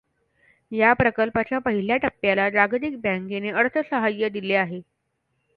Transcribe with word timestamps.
या 0.71 0.93
प्रकल्पाच्या 0.93 1.59
पहिल्या 1.59 1.97
टप्प्याला 1.99 2.49
जागतिक 2.49 2.99
बँकेने 3.01 3.49
अर्थसहाय्य 3.51 4.29
दिले 4.29 4.55
आहे. 4.55 4.81